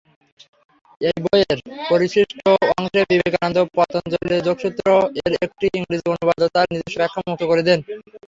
এই 1.01 1.17
বইয়ের 1.23 1.59
পরিশিষ্ট 1.89 2.37
অংশে 2.71 3.01
বিবেকানন্দ 3.11 3.57
পতঞ্জলির 3.75 4.45
"যোগসূত্র"-এর 4.47 5.33
একটি 5.45 5.65
ইংরেজি 5.77 6.05
অনুবাদ 6.11 6.39
ও 6.41 6.55
তার 6.55 6.67
নিজস্ব 6.71 6.97
ব্যাখ্যা 6.99 7.21
যুক্ত 7.23 7.41
করে 7.49 7.61
দেন। 7.67 7.79